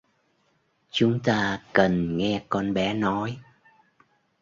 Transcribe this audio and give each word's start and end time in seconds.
Chúng 0.91 1.19
ta 1.23 1.61
cần 1.73 2.17
nghe 2.17 2.43
con 2.49 2.73
bé 2.73 2.93
nói 2.93 3.37